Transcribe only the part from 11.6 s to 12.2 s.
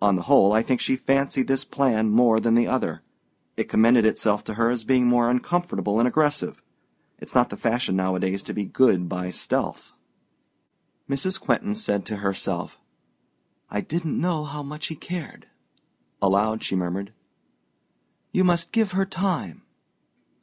said to